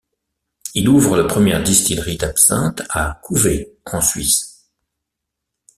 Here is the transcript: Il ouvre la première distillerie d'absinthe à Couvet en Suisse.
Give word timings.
Il 0.73 0.89
ouvre 0.89 1.15
la 1.15 1.25
première 1.25 1.61
distillerie 1.61 2.17
d'absinthe 2.17 2.81
à 2.89 3.19
Couvet 3.21 3.77
en 3.85 4.01
Suisse. 4.01 4.65